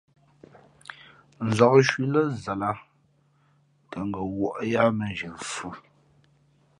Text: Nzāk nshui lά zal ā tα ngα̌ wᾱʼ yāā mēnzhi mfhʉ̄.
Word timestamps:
Nzāk 1.47 1.73
nshui 1.79 2.07
lά 2.13 2.21
zal 2.43 2.61
ā 2.71 2.73
tα 3.89 3.99
ngα̌ 4.09 4.21
wᾱʼ 4.37 4.57
yāā 4.71 4.89
mēnzhi 4.97 5.27
mfhʉ̄. 5.35 5.73